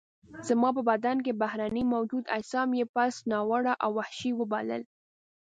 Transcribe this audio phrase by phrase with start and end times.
[0.47, 4.83] زما په بدن کې بهرني موجود اجسام یې پست، ناوړه او وحشي وبلل.